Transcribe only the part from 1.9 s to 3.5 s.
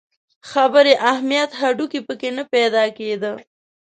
په کې نه پیدا کېده.